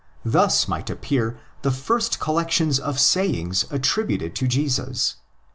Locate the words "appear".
0.89-1.39